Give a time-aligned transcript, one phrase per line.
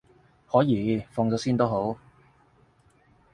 [0.47, 1.95] 可以，放咗先都好